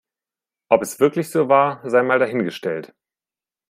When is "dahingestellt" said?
2.17-2.95